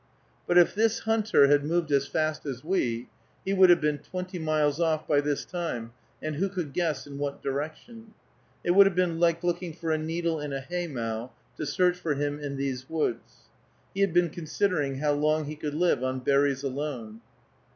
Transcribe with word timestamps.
But 0.47 0.57
if 0.57 0.73
this 0.73 1.01
hunter 1.01 1.45
had 1.47 1.63
moved 1.63 1.91
as 1.91 2.07
fast 2.07 2.43
as 2.47 2.63
we, 2.63 3.07
he 3.45 3.53
would 3.53 3.69
have 3.69 3.79
been 3.79 3.99
twenty 3.99 4.39
miles 4.39 4.79
off 4.79 5.07
by 5.07 5.21
this 5.21 5.45
time, 5.45 5.91
and 6.23 6.37
who 6.37 6.49
could 6.49 6.73
guess 6.73 7.05
in 7.05 7.19
what 7.19 7.43
direction? 7.43 8.15
It 8.63 8.71
would 8.71 8.87
have 8.87 8.95
been 8.95 9.19
like 9.19 9.43
looking 9.43 9.73
for 9.75 9.91
a 9.91 9.99
needle 9.99 10.39
in 10.39 10.53
a 10.53 10.59
haymow, 10.59 11.29
to 11.55 11.65
search 11.67 11.97
for 11.97 12.15
him 12.15 12.39
in 12.39 12.57
these 12.57 12.89
woods. 12.89 13.43
He 13.93 14.01
had 14.01 14.11
been 14.11 14.31
considering 14.31 14.95
how 14.97 15.11
long 15.11 15.45
he 15.45 15.55
could 15.55 15.75
live 15.75 16.03
on 16.03 16.21
berries 16.21 16.63
alone. 16.63 17.21